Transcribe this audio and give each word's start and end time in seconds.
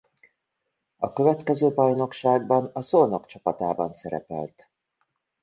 A 0.97 1.13
következő 1.13 1.73
bajnokságban 1.73 2.65
a 2.73 2.81
Szolnok 2.81 3.25
csapatában 3.25 3.93
szerepelt. 3.93 4.69